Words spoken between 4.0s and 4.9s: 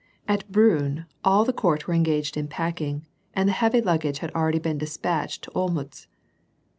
had already been